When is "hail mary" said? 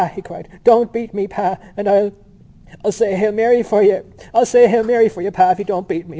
3.17-3.61, 4.67-5.09